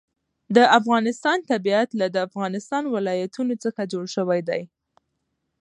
[0.55, 4.61] د افغانستان طبیعت له د افغانستان ولايتونه څخه جوړ شوی دی.